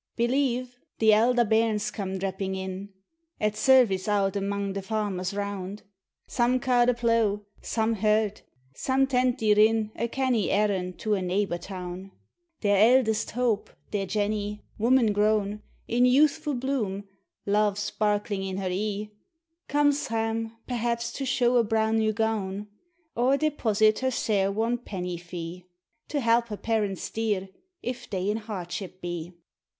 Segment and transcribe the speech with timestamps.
[0.17, 2.89] Belyve * the elder bairns come drapping in,
[3.39, 5.77] At service out aiming the farmers roun';
[6.27, 8.41] Some ca' the pleugh, some herd,
[8.73, 12.11] some tentie f rin A cannie errand to a neibor town;
[12.61, 17.03] Their eldest hope, their Jenny, woman grown, In youthfu' bloom,
[17.45, 19.11] love sparkling in her e'e,
[19.67, 22.65] Comes hame, perhaps, to shew a bra' new gown.
[23.15, 25.67] Or deposit her Hair won penny fee.
[26.07, 27.49] To help her parents dear,
[27.83, 29.33] if they in hardship be.